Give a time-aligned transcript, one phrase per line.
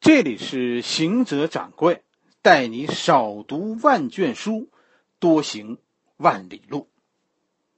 [0.00, 2.02] 这里是行者掌柜，
[2.40, 4.70] 带你少读万卷书，
[5.18, 5.76] 多行
[6.16, 6.88] 万里路。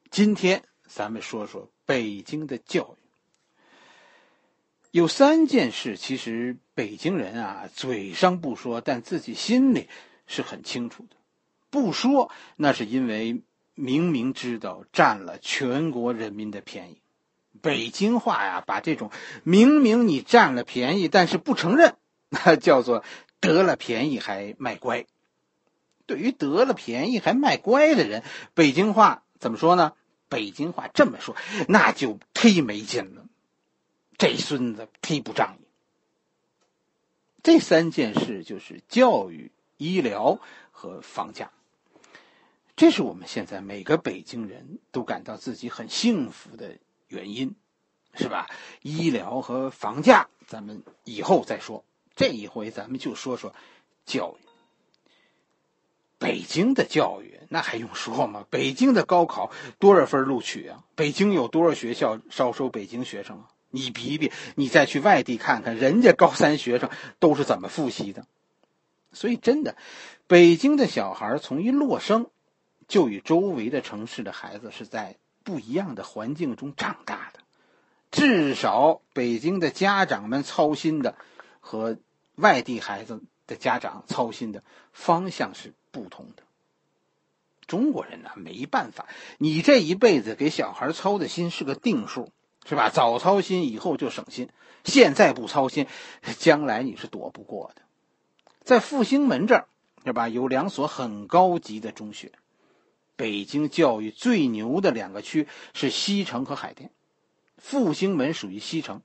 [0.08, 3.03] 今天咱们说说北京的教育。
[4.93, 9.89] 有三件事，其实北京人啊嘴上不说，但自己心里
[10.29, 11.16] 是很清楚的。
[11.70, 13.43] 不说，那是因为
[13.75, 17.00] 明明知道占了全国人民的便宜。
[17.61, 19.11] 北京话呀，把这种
[19.43, 21.96] 明明你占了便宜，但是不承认。
[22.44, 23.04] 那叫做
[23.41, 25.04] 得了便宜还卖乖。
[26.06, 29.92] 对于得了便宜还卖乖的人，北京话怎么说呢？
[30.28, 31.37] 北京话这么说，
[31.68, 33.26] 那就忒没劲了。
[34.16, 35.66] 这孙子忒不仗义。
[37.42, 40.38] 这三件事就是教育、医疗
[40.70, 41.51] 和房价。
[42.76, 46.78] 这是我们现在每个北京人都感到自己很幸福的
[47.09, 47.54] 原因，
[48.14, 48.48] 是吧？
[48.80, 51.84] 医疗和房价，咱们以后再说。
[52.15, 53.55] 这一回咱们就说说
[54.05, 54.45] 教育。
[56.19, 58.46] 北京的教育那还用说吗？
[58.49, 60.85] 北京的高考多少分录取啊？
[60.95, 63.49] 北京有多少学校招收北京学生啊？
[63.71, 68.25] 你比比，你再去外地看看，人家高三学生都是怎么复习的。
[69.12, 69.76] 所以真的，
[70.28, 72.31] 北京的小孩从一落生，
[72.87, 77.41] 就与周围的城市的孩子是在不一样的环境中长大的。
[78.12, 81.16] 至少北京的家长们操心的。
[81.62, 81.97] 和
[82.34, 84.62] 外地孩子的家长操心的
[84.93, 86.43] 方向是不同的。
[87.66, 89.06] 中国人呢，没办法，
[89.38, 92.31] 你这一辈子给小孩操的心是个定数，
[92.66, 92.91] 是吧？
[92.91, 94.50] 早操心以后就省心，
[94.84, 95.87] 现在不操心，
[96.38, 97.82] 将来你是躲不过的。
[98.62, 99.69] 在复兴门这儿，
[100.04, 100.28] 是吧？
[100.28, 102.32] 有两所很高级的中学，
[103.16, 106.91] 北京教育最牛的两个区是西城和海淀，
[107.56, 109.00] 复兴门属于西城。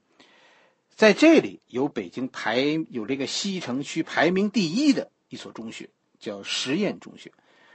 [0.98, 2.58] 在这里有北京排
[2.90, 7.32] 有这个西城区排名第一的一所中学，叫实验中学，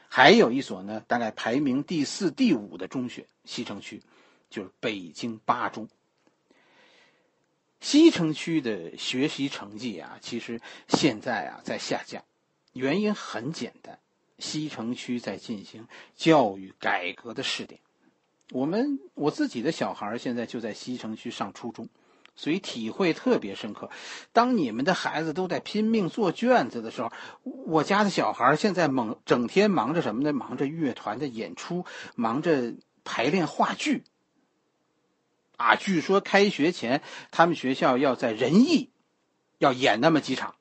[0.09, 4.03] 还有一所呢，大概排名第四、第五的中学，西城区
[4.51, 5.89] 就是北京八中。
[7.79, 12.25] 西城区的学习成绩啊，其实现在啊在下降，
[12.73, 14.01] 原因很简单，
[14.41, 17.81] 西城区在进行教育改革的试点。
[18.51, 21.89] 我们我自己的小孩现在就在西城区上初中。
[22.35, 23.91] 所以体会特别深刻。
[24.33, 27.13] 当你们的孩子都在拼命做卷子的时候，
[27.43, 30.33] 我家的小孩现在忙，整天忙着什么呢？
[30.33, 31.85] 忙着乐团的演出，
[32.15, 34.05] 忙着排练话剧。
[35.57, 38.91] 啊，据说开学前他们学校要在仁义
[39.59, 40.57] 要演那么几场。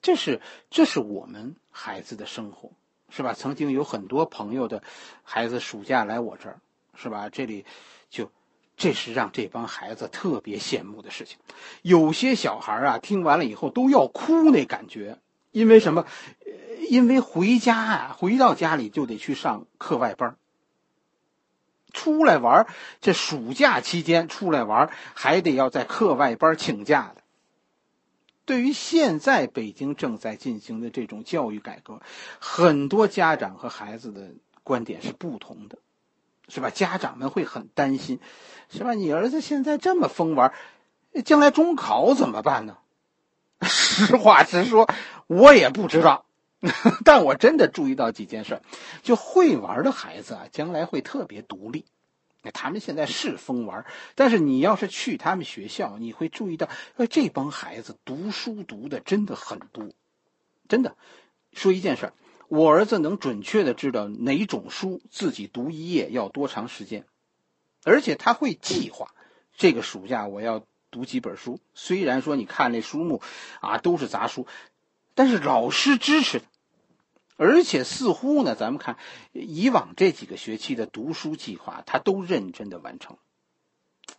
[0.00, 2.72] 这是这是我们孩子的生活，
[3.10, 3.34] 是吧？
[3.34, 4.82] 曾经有很多朋友的
[5.22, 6.60] 孩子暑假来我这儿，
[6.94, 7.28] 是吧？
[7.28, 7.64] 这里
[8.10, 8.32] 就。
[8.76, 11.38] 这是让这帮孩子特别羡慕的事情，
[11.82, 15.18] 有些小孩啊，听完了以后都要哭，那感觉，
[15.50, 16.06] 因为什么？
[16.88, 20.36] 因为回家啊，回到家里就得去上课外班
[21.92, 22.66] 出来玩
[23.00, 27.22] 这暑假期间出来玩还得要在课外班请假的。
[28.44, 32.02] 对于现在北京正在进行的这种教育改革，
[32.40, 34.32] 很多家长和孩子的
[34.64, 35.78] 观点是不同的。
[36.52, 36.68] 是吧？
[36.68, 38.20] 家长们会很担心，
[38.68, 38.92] 是吧？
[38.92, 40.52] 你儿子现在这么疯玩，
[41.24, 42.76] 将来中考怎么办呢？
[43.62, 44.86] 实话实说，
[45.26, 46.26] 我也不知道，
[47.06, 48.60] 但我真的注意到几件事：
[49.02, 51.86] 就会玩的孩子啊，将来会特别独立。
[52.52, 56.68] 他们现在是疯玩，但是你要是去他们学校，你会注意到，
[57.08, 59.88] 这帮孩子读书读的真的很多。
[60.68, 60.96] 真的，
[61.52, 62.12] 说一件事。
[62.54, 67.06] 我儿子能准确的知道哪种书自己读一页要多长时间，
[67.82, 69.14] 而且他会计划，
[69.56, 71.60] 这个暑假我要读几本书。
[71.72, 73.22] 虽然说你看那书目，
[73.62, 74.46] 啊都是杂书，
[75.14, 76.44] 但是老师支持的，
[77.38, 78.98] 而且似乎呢，咱们看
[79.32, 83.16] 以往这几个学期的读书计划，他都认真的完成，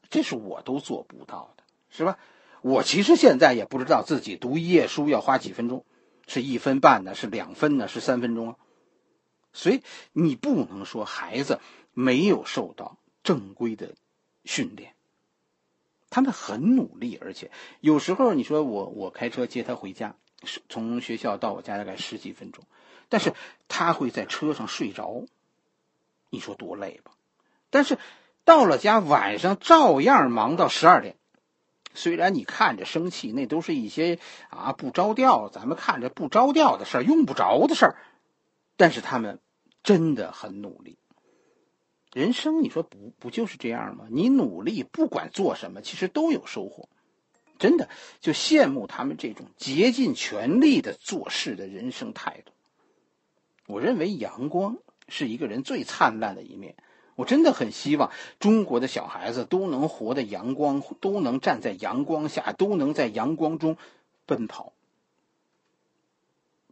[0.10, 2.18] 这是我都做不到的，是吧？
[2.64, 5.86] 我其实现在也不知道自己读一页书要花几分钟。
[6.28, 7.16] 是一分半呢？
[7.16, 7.88] 是两分呢？
[7.88, 8.56] 是三分钟啊？
[9.52, 9.81] 所以
[10.14, 11.60] 你不能说孩子
[11.94, 13.94] 没有受到正规的
[14.46, 14.96] 训练，
[16.10, 20.16] 他们很努力，而且有时候你说我我开车接他回家，
[20.70, 22.66] 从学校到我家大概十几分钟，
[23.10, 23.34] 但是
[23.68, 25.26] 他会在车上睡着，
[26.31, 27.12] 你说多累吧？
[27.69, 28.00] 但是
[28.44, 31.16] 到了家晚上照样忙到十二点。
[31.94, 34.19] 虽然你看着生气，那都是一些
[34.50, 37.95] 啊不着调，咱们看着不着调的事儿，用不着的事儿，
[38.78, 39.40] 但是他们
[39.84, 40.98] 真的很努力。
[42.13, 44.06] 人生你说不不就是这样吗？
[44.10, 46.90] 你努力不管做什么，其实都有收获。
[47.60, 47.88] 真的
[48.19, 52.51] 就羡慕他们这种竭尽全力的做事的人生态度。
[53.68, 56.75] 我认为阳光是一个人最灿烂的一面。
[57.15, 63.77] 我真的很希望中国的小孩子都能活得阳光，都能站在阳光下，都能在阳光中
[64.25, 64.74] 奔跑。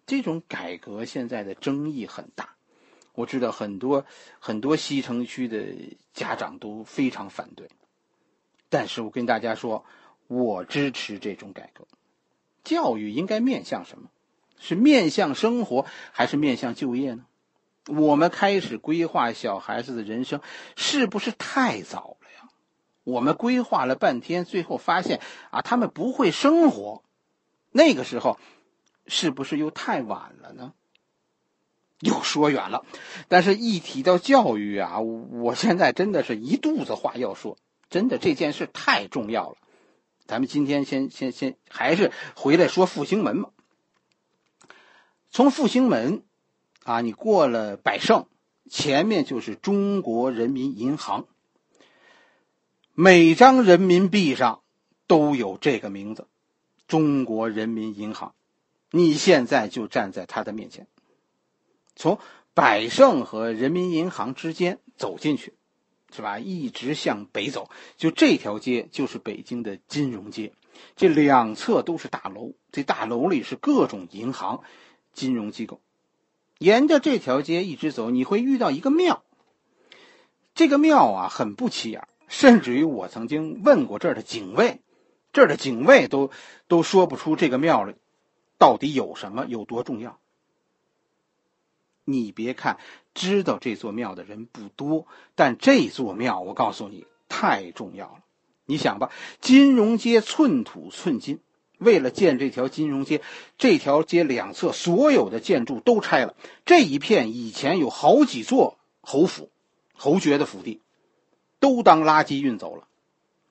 [0.05, 2.55] 这种改革现在的争议很大，
[3.13, 4.05] 我知道很多
[4.39, 7.69] 很多西城区的家长都非常反对。
[8.69, 9.85] 但是我跟大家说，
[10.27, 11.85] 我支持这种改革。
[12.63, 14.09] 教育应该面向什么？
[14.59, 17.25] 是面向生活，还是面向就业呢？
[17.87, 20.39] 我们开始规划小孩子的人生，
[20.75, 22.49] 是不是太早了呀？
[23.03, 25.19] 我们规划了半天，最后发现
[25.49, 27.01] 啊，他们不会生活，
[27.71, 28.37] 那个时候
[29.07, 30.73] 是不是又太晚了呢？
[32.01, 32.85] 又说远了，
[33.27, 37.57] 但是一提到教育啊，我现在真的是一肚子话要说，
[37.89, 39.55] 真的这件事太重要了。
[40.27, 43.49] 咱们今天先先先还是回来说复兴门吧。
[45.31, 46.23] 从复兴门。
[46.83, 48.25] 啊，你过了百盛，
[48.69, 51.27] 前面就是中国人民银行。
[52.93, 54.61] 每张人民币上
[55.07, 56.27] 都有这个名字，
[56.87, 58.33] 中国人民银行。
[58.91, 60.87] 你现在就站在他的面前，
[61.95, 62.19] 从
[62.53, 65.53] 百盛和人民银行之间走进去，
[66.13, 66.39] 是吧？
[66.39, 70.51] 一直向北走，就这条街就是北京的金融街，
[70.97, 74.61] 这两侧都是大楼，这大楼里是各种银行、
[75.13, 75.79] 金融机构。
[76.61, 79.23] 沿着这条街一直走，你会遇到一个庙。
[80.53, 84.79] 这个庙啊，很不起眼，甚至于我曾经问过这儿的警卫，
[85.33, 86.29] 这儿的警卫都
[86.67, 87.95] 都说不出这个庙里
[88.59, 90.19] 到底有什么，有多重要。
[92.05, 92.77] 你别看
[93.15, 98.19] 知道这座庙的人不多，但这座庙，我告诉你，太重要了。
[98.65, 99.09] 你想吧，
[99.39, 101.39] 金融街寸土寸金。
[101.81, 103.23] 为了建这条金融街，
[103.57, 106.35] 这条街两侧所有的建筑都拆了。
[106.63, 109.49] 这一片以前有好几座侯府、
[109.95, 110.79] 侯爵的府地，
[111.59, 112.87] 都当垃圾运走了。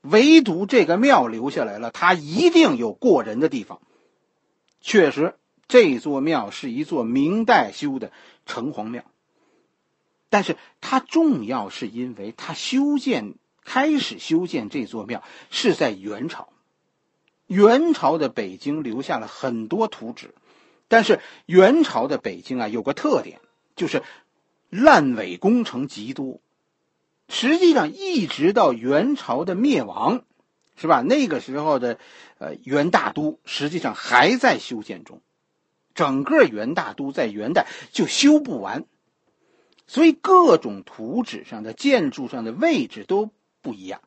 [0.03, 3.81] 唯独这个庙留下来了，它一定有过人的地方。
[4.81, 5.35] 确实，
[5.67, 8.12] 这座庙是一座明代修的
[8.47, 9.03] 城隍庙，
[10.29, 13.35] 但是它重要是因为它修建
[13.65, 16.49] 开始修建这座庙是在元朝。
[17.50, 20.32] 元朝的北京留下了很多图纸，
[20.87, 23.41] 但是元朝的北京啊有个特点，
[23.75, 24.05] 就是
[24.69, 26.38] 烂尾工程极多。
[27.29, 30.23] 实际上，一直到元朝的灭亡，
[30.76, 31.02] 是吧？
[31.02, 31.99] 那个时候的
[32.38, 35.20] 呃元大都实际上还在修建中，
[35.93, 38.85] 整个元大都在元代就修不完，
[39.88, 44.00] 所以各种图纸上的建筑上的位置都不一样。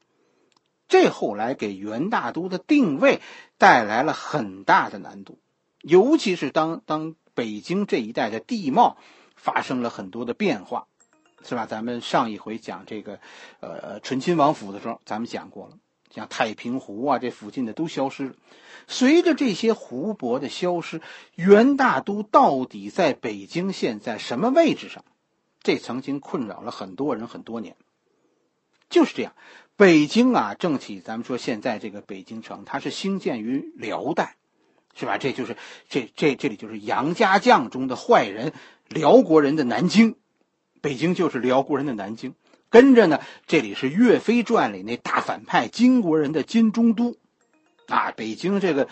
[0.88, 3.21] 这后来给元大都的定位
[3.57, 5.39] 带来了很大的难度，
[5.81, 8.97] 尤其是当当北京这一带的地貌
[9.35, 10.88] 发生了很多的变化，
[11.44, 11.65] 是吧？
[11.65, 13.19] 咱们上一回讲这个，
[13.59, 15.77] 呃，醇亲王府的时候，咱们讲过了，
[16.13, 18.36] 像太平湖啊，这附近的都消失了。
[18.88, 21.01] 随着这些湖泊的消失，
[21.36, 25.03] 元大都到底在北京现在什么位置上？
[25.62, 27.75] 这曾经困扰了很多人很多年。
[28.89, 29.33] 就是这样。
[29.75, 34.38] 北京啊，正体，咱们说现在这个北京城，它是兴建于辽代，
[34.94, 35.18] 是吧？
[35.18, 35.58] 这就是
[35.89, 38.53] 这这这里就是杨家将中的坏人，
[38.88, 40.15] 辽国人的南京，
[40.80, 42.36] 北京就是辽国人的南京。
[42.70, 47.18] 跟着呢，这里是岳飞传里那大反派金国人的金中都，
[47.88, 48.88] 啊，北京这个，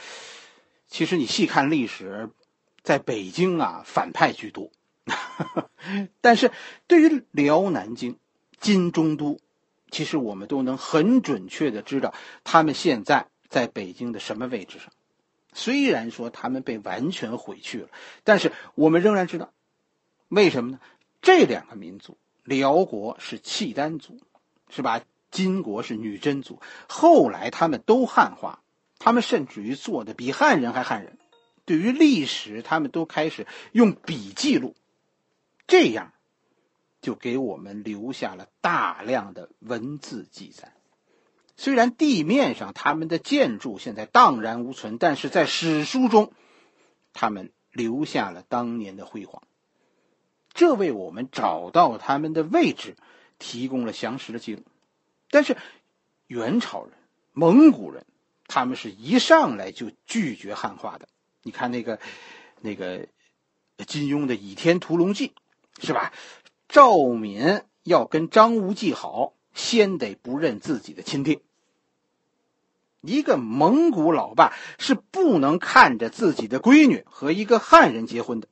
[0.88, 2.32] 其实你细看历史，
[2.82, 4.72] 在北京啊，反派居多，
[6.22, 6.52] 但是
[6.88, 8.18] 对于辽南京
[8.60, 9.40] 金中都。
[9.92, 14.88] 其实我们都能很准确的知道他们现在在北京的什么位置上。
[15.54, 17.90] 虽然说他们被完全毁去了，
[18.24, 19.52] 但是我们仍然知道，
[20.30, 20.80] 为什么呢？
[21.22, 24.20] 这两个民族，辽国是契丹族，
[24.70, 25.02] 是吧？
[25.30, 26.62] 金国是女真族。
[26.88, 28.64] 后来他们都汉化，
[28.98, 31.18] 他们甚至于做的比汉人还汉人。
[31.64, 34.74] 对于历史，他们都开始用笔记录，
[35.68, 36.12] 这样。
[37.02, 40.74] 就给我们留下了大量的文字记载。
[41.58, 46.32] 虽然地面上他们的建筑现在荡然无存，但是在史书中，
[47.14, 49.44] 他们留下了当年的辉煌。
[50.54, 52.96] 这为我们找到他们的位置
[53.38, 54.64] 提供了详实的记录。
[55.30, 55.56] 但是，
[56.28, 56.94] 元朝人、
[57.32, 58.06] 蒙古人，
[58.48, 61.08] 他们是一上来就拒绝汉化的。
[61.44, 62.00] 你看那个，
[62.60, 63.08] 那个
[63.88, 65.34] 金庸的《倚天屠龙记》，
[65.86, 66.12] 是吧？
[66.72, 71.42] 赵敏要跟张无忌好，先得不认自己的亲爹。
[73.02, 78.48] 一个蒙古老爸是不能看着自己的闺女和一个汉人结婚的。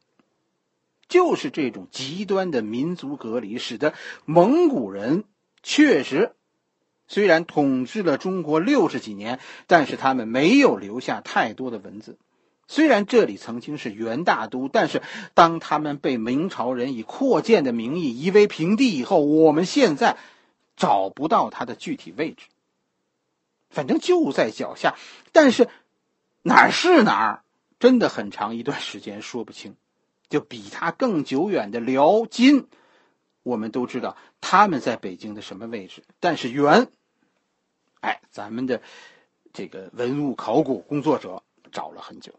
[1.07, 3.93] 就是这种极端的民族隔离，使得
[4.25, 5.23] 蒙古人
[5.63, 6.35] 确实
[7.07, 12.19] 虽然统治了中国六十几年，但是他们没有留下太多的文字。
[12.71, 15.01] 虽然这里曾经是元大都，但是
[15.33, 20.17] 当他们被明朝人以扩建的名义夷为平地以后，我们现在
[20.77, 22.45] 找不到它的具体位置。
[23.71, 24.95] 反正就在脚下，
[25.31, 25.67] 但是
[26.43, 27.43] 哪儿是哪儿，
[27.79, 29.75] 真的很长一段时间说不清。
[30.29, 32.67] 就比它更久远的辽金，
[33.41, 36.87] 我们都知道他们在北京的什么位置，但是元，
[37.99, 38.83] 哎，咱们的
[39.53, 42.35] 这个文物考古工作者找了很久。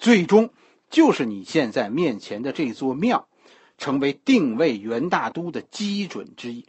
[0.00, 0.48] 最终，
[0.88, 3.28] 就是你现在面前的这座庙，
[3.76, 6.64] 成为定位元大都的基准之一。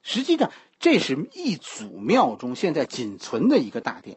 [0.00, 0.50] 实际上，
[0.80, 4.16] 这是一组庙中现在仅存的一个大殿，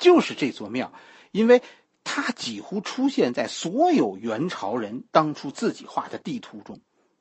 [0.00, 0.92] 就是这座庙，
[1.30, 1.62] 因为
[2.02, 6.80] 它几乎出现在所有元朝人当初自己画的地图中。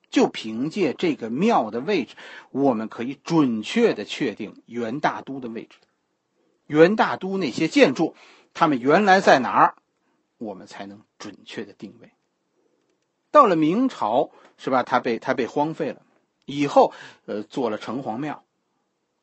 [0.10, 2.16] 就凭借这个庙的位置，
[2.50, 5.78] 我们可以准确的确定元大都的位置。
[6.66, 8.16] 元大都那些建筑。
[8.56, 9.76] 他们原来在哪儿，
[10.38, 12.14] 我们才能准确的定位。
[13.30, 14.82] 到了明朝，是吧？
[14.82, 16.02] 它被它被荒废了，
[16.46, 16.94] 以后
[17.26, 18.44] 呃做了城隍庙。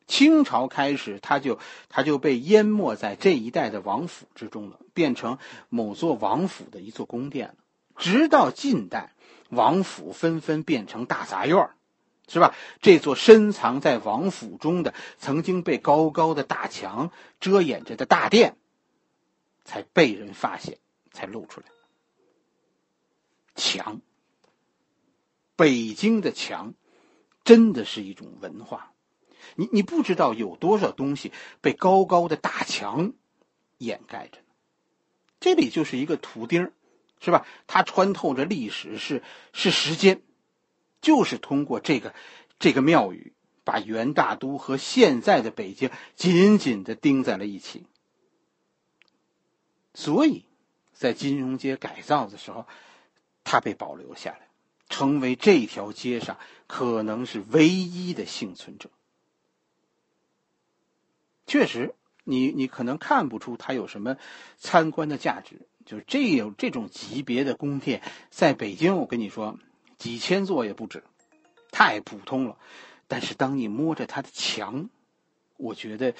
[0.05, 1.57] 清朝开始，它就
[1.89, 7.55] 它就被淹没在这一带的王府之中了，变成某座王府的一座宫殿了。
[7.97, 9.13] 直到近代，
[9.49, 11.69] 王府纷纷变成大杂院
[12.27, 12.53] 是吧？
[12.81, 17.09] 这座深藏在王府中的、曾经被高高的大墙
[17.39, 18.57] 遮掩着的大殿。
[19.63, 20.77] 才被人发现，
[21.11, 21.67] 才露出来。
[23.55, 24.01] 墙，
[25.55, 26.73] 北京的墙，
[27.43, 28.93] 真的是一种文化。
[29.55, 33.13] 你你不知道有多少东西被高高的大墙
[33.77, 34.39] 掩盖着。
[35.39, 36.71] 这里就是一个图钉
[37.19, 37.45] 是吧？
[37.67, 39.21] 它穿透着历史，是
[39.53, 40.21] 是时间，
[41.01, 42.15] 就是通过这个
[42.59, 47.85] 这个庙宇，把元大都和现在的北京紧紧的钉在了一起。
[49.93, 50.45] 所以，
[50.93, 52.65] 在金融街改造的时候，
[53.43, 54.47] 它被保留下来，
[54.89, 58.89] 成为这条街上可能是唯一的幸存者。
[61.45, 64.17] 确实，你你可能看不出它有什么
[64.57, 69.59] 参观的价值，就是这有这种级别的宫殿，在北京，我跟你说，
[69.97, 71.03] 几千座也不止，
[71.71, 72.57] 太普通了。
[73.07, 74.89] 但是，当你摸着它的墙，
[75.57, 76.15] 我觉得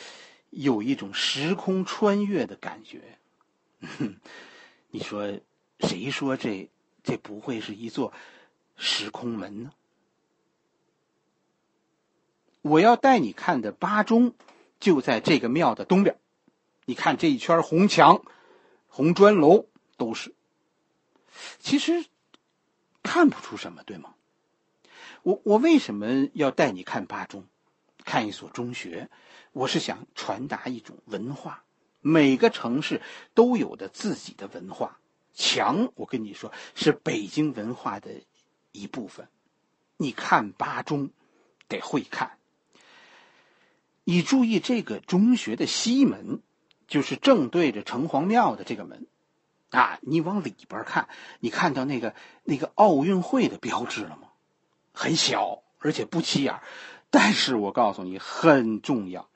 [0.52, 3.18] 有一种时空穿越的感觉。
[3.98, 4.16] 哼，
[4.92, 5.40] 你说，
[5.80, 6.70] 谁说这
[7.04, 8.14] 这不会是一座
[8.76, 9.72] 时空门呢？
[12.62, 14.34] 我要带你看的八中，
[14.80, 16.18] 就在这个庙的东边。
[16.86, 18.24] 你看这一圈红墙、
[18.88, 20.34] 红砖楼都是。
[21.60, 22.06] 其实
[23.02, 24.14] 看不出什么，对吗？
[25.24, 27.46] 我我为什么要带你看八中，
[28.06, 29.10] 看一所中学？
[29.52, 31.64] 我是想传达一种文化。
[32.04, 33.02] 每个城市
[33.34, 35.00] 都有的自己的文化，
[35.34, 38.12] 墙我跟你说是北京文化的
[38.72, 39.28] 一部分。
[39.98, 41.10] 你看八中，
[41.68, 42.38] 得会看。
[44.04, 46.42] 你注意这个中学的西门，
[46.88, 49.08] 就是正对着城隍庙的这个门，
[49.70, 51.08] 啊，你往里边看，
[51.40, 54.28] 你看到那个那个奥运会的标志了吗？
[54.92, 56.60] 很小，而且不起眼，
[57.10, 59.30] 但是我告诉你很重要。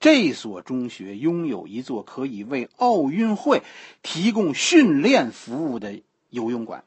[0.00, 3.62] 这所中学拥有一座可以为奥运会
[4.02, 6.84] 提供训练服务的游泳馆。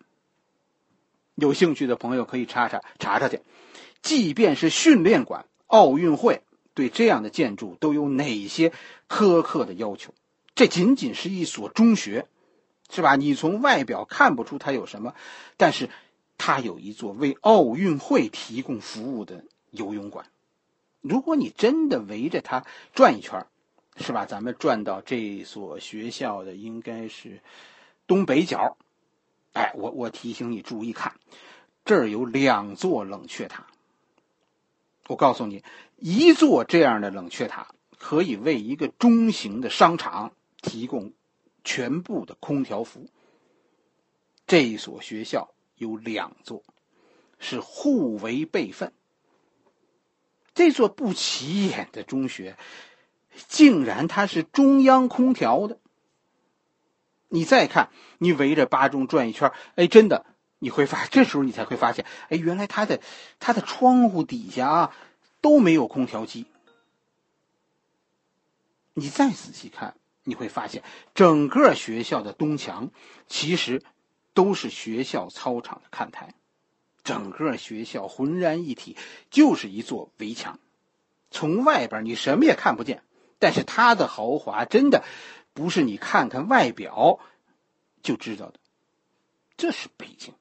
[1.36, 3.40] 有兴趣的朋友可以查查查查去。
[4.02, 6.42] 即便是训练馆，奥运会
[6.74, 8.74] 对这样的建筑都有哪些
[9.08, 10.14] 苛刻的要求？
[10.56, 12.28] 这仅仅是一所中学，
[12.90, 13.16] 是吧？
[13.16, 15.14] 你从外表看不出它有什么，
[15.56, 15.90] 但是
[16.38, 20.26] 它有一座为奥运会提供服务的游泳馆。
[21.04, 23.46] 如果你真的围着它转一圈，
[23.98, 24.26] 是吧？
[24.26, 27.42] 咱们转到这所学校的应该是
[28.08, 28.78] 东北角。
[29.52, 31.14] 哎，我我提醒你注意看，
[31.84, 33.68] 这儿有两座冷却塔。
[35.08, 35.62] 我告诉你，
[35.98, 37.68] 一座这样的冷却塔
[38.00, 40.32] 可以为一个中型的商场
[40.62, 41.12] 提供
[41.66, 43.10] 全部的空调服务。
[44.48, 46.64] 这所学校有两座，
[47.40, 48.94] 是互为备份。
[50.54, 52.58] 这座不起眼的中学，
[53.48, 55.80] 竟然它是中央空调的。
[57.30, 60.26] 你再看，你围着八中转一圈，哎，真的，
[60.60, 63.02] 你会发，这时候你才会发现，哎，原来它的
[63.40, 64.96] 它的窗户底下啊
[65.42, 66.46] 都没有空调机。
[68.94, 70.84] 你再仔细看，你会发现
[71.16, 72.92] 整个学校的东墙
[73.28, 73.82] 其实
[74.36, 76.36] 都是学校操场的看台，
[77.04, 78.96] 整个学校浑然一体，
[79.30, 80.60] 就是一座围墙。
[81.32, 83.04] 从外边你什么也看不见，
[83.40, 85.04] 但是它的豪华真的
[85.54, 87.20] 不是你看看外表
[88.02, 88.60] 就知道的。
[89.58, 90.34] 这是北京，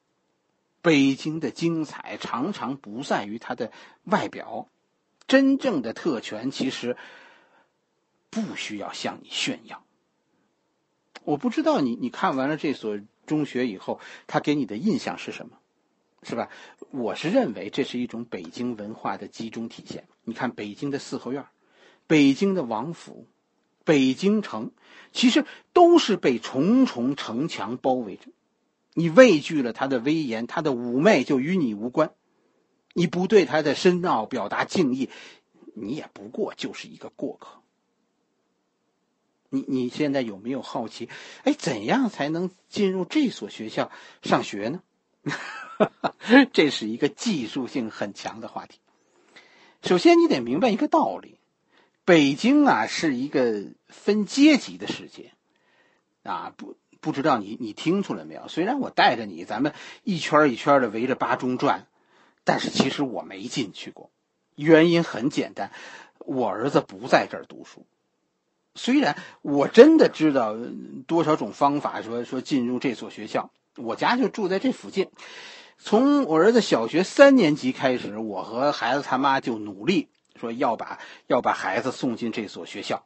[0.80, 3.72] 北京的精彩常常不在于它的
[4.04, 4.68] 外表，
[5.26, 6.96] 真正的特权其实
[8.30, 9.84] 不需要向你炫耀。
[11.24, 15.58] 我不知道你你看完了这所中学以后，他给你的印象是什么，
[16.22, 16.48] 是吧？
[16.92, 20.06] 我是认为这是一种北京文化的集中体现。
[20.24, 21.44] 你看北京的四合院，
[22.06, 23.26] 北京的王府，
[23.84, 24.70] 北京城，
[25.12, 28.28] 其实都是被重重城墙包围着。
[28.94, 32.12] 你畏惧了他的威严，他的妩媚就与你无关。
[32.94, 35.10] 你不对他的深奥表达敬意，
[35.74, 37.62] 你也不过就是一个过客。
[39.48, 41.08] 你你现在有没有好奇？
[41.42, 43.90] 哎，怎样才能进入这所学校
[44.22, 44.82] 上学呢？
[46.52, 48.78] 这是一个技术性很强的话题。
[49.82, 51.38] 首先，你得明白一个道理：
[52.04, 55.32] 北京啊，是一个分阶级的世界
[56.22, 56.76] 啊，不。
[57.02, 58.46] 不知道你你听出来没有？
[58.46, 59.74] 虽然我带着你，咱们
[60.04, 61.88] 一圈一圈的围着八中转，
[62.44, 64.08] 但是其实我没进去过。
[64.54, 65.72] 原因很简单，
[66.20, 67.86] 我儿子不在这儿读书。
[68.76, 70.56] 虽然我真的知道
[71.08, 75.08] 多少种方法，说说进入这所学校，我家就住在这附近。
[75.84, 83.04] 从我儿子小学三年级开始，我和孩子他妈就努力说要把要把孩子送进这所学校。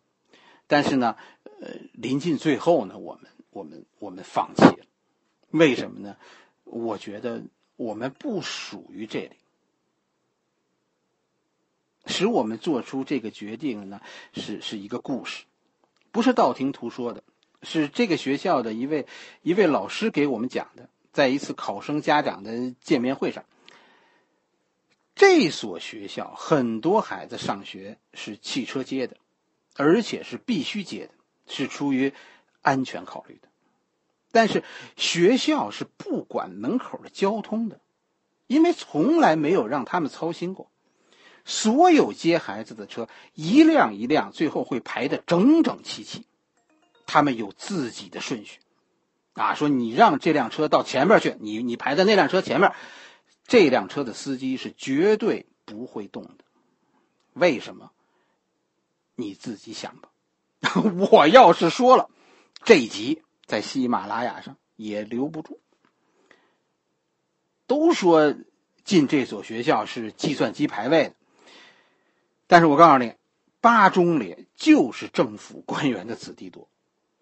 [0.66, 1.16] 但是呢，
[1.60, 3.30] 呃，临近最后呢，我们。
[3.56, 4.84] 我们我们放弃了，
[5.48, 6.18] 为什么呢？
[6.64, 7.42] 我觉得
[7.76, 9.30] 我们不属于这里。
[12.04, 14.02] 使我们做出这个决定呢，
[14.34, 15.44] 是是一个故事，
[16.12, 17.22] 不是道听途说的，
[17.62, 19.06] 是这个学校的一位
[19.40, 23.44] 一位老师给我们讲的，在一次考生家长的见面会上。
[25.14, 29.16] 这所学校很多孩子上学是汽车接的，
[29.74, 31.12] 而且是必须接的，
[31.46, 32.12] 是出于。
[32.62, 33.46] 安全考虑的，
[34.32, 34.64] 但是
[34.96, 37.78] 学校是不管门口的交通的，
[38.48, 40.68] 因为从来没有让他们操心过。
[41.44, 46.26] 所有接孩子的车一辆一辆，最后会排的整整齐齐，
[47.06, 48.58] 他们有自己的顺序。
[49.36, 52.72] 啊，说你让这辆车到前面去，你你排在那辆车前面，
[53.46, 56.44] 这辆车的司机是绝对不会动的。
[57.34, 57.92] 为什么？
[59.14, 60.10] 你自己想吧。
[61.12, 62.10] 我要是说了。
[62.64, 65.60] 这一集在喜马拉雅上也留不住。
[67.66, 68.34] 都说
[68.84, 71.14] 进这所学校是计算机排位的，
[72.46, 73.14] 但是我告诉你，
[73.60, 76.68] 八中里就是政府官员的子弟多，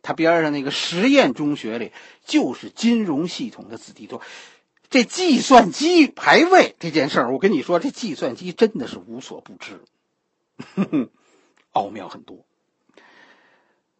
[0.04, 1.90] 他边上那个实验中学里
[2.24, 4.20] 就是金融系统的子弟多。
[4.90, 9.80] 这计算机排位这件事儿，我跟你说，这计算机真的是无所不知，
[11.72, 12.44] 奥妙很多。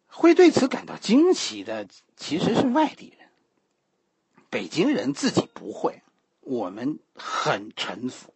[0.07, 3.27] 会对此感到惊奇的其实是外地人，
[4.49, 6.01] 北京人自己不会。
[6.39, 8.33] 我们很臣服，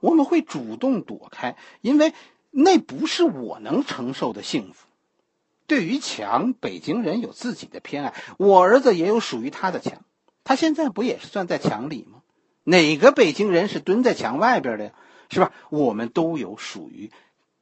[0.00, 2.14] 我们会主动躲开，因为
[2.50, 4.87] 那不是我能承受的幸福。
[5.68, 10.04] 对于墙，北京人有自己的偏爱，我儿子也有属于他的墙。
[10.42, 12.22] 他现在不也是算在墙里吗？
[12.64, 14.92] 哪个北京人是蹲在墙外边的呀？
[15.30, 15.52] 是吧？
[15.68, 17.12] 我们都有属于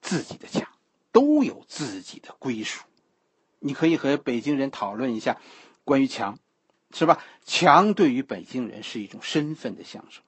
[0.01, 0.69] 自己的墙，
[1.11, 2.85] 都有自己的归属。
[3.59, 5.41] 你可以和北京人讨论一下
[5.83, 6.39] 关于墙，
[6.93, 7.23] 是吧？
[7.45, 10.23] 墙对于北京人是一种身份的象征。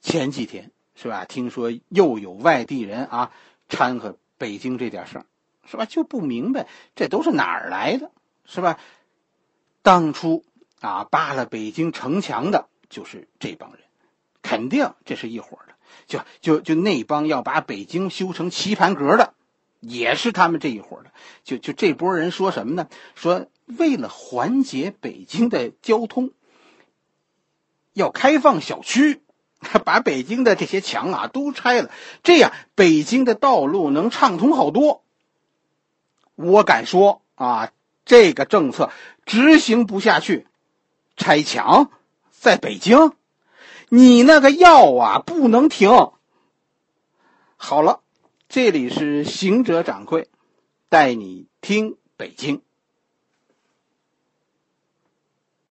[0.00, 0.70] 前几天
[1.02, 1.24] 是吧？
[1.24, 3.32] 听说又有外地人啊
[3.68, 5.26] 掺和北京这点事儿，
[5.68, 5.84] 是吧？
[5.84, 8.12] 就不明白这都是哪儿来的，
[8.44, 8.78] 是吧？
[9.82, 10.44] 当初
[10.80, 13.80] 啊扒了北京城墙的就是这帮人，
[14.42, 15.74] 肯定这是一伙的。
[16.06, 19.34] 就就就那帮要把北京修成棋盘格的，
[19.80, 21.10] 也是他们这一伙的。
[21.42, 22.88] 就就这波人说什么呢？
[23.16, 26.30] 说为了缓解北京的交通，
[27.92, 29.20] 要开放小区，
[29.84, 31.90] 把北京的这些墙啊都拆了，
[32.22, 35.02] 这样北京的道路能畅通好多。
[36.34, 37.70] 我敢说啊，
[38.04, 38.90] 这个政策
[39.24, 40.46] 执行不下去，
[41.16, 41.90] 拆墙
[42.30, 43.12] 在北京。
[43.88, 45.90] 你那个药啊，不能停。
[47.56, 48.00] 好了，
[48.48, 50.28] 这里是行者掌柜，
[50.88, 52.62] 带你听北京。